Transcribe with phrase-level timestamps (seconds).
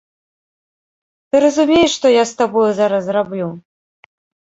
[1.29, 3.47] Ты разумееш, што я з табою зараз зраблю?!